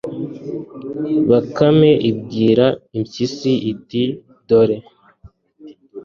[1.29, 2.65] bakame ibwira
[2.97, 4.03] impyisi iti,
[4.47, 4.77] dore